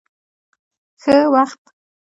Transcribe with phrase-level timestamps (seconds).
[1.01, 1.61] ښه وخت.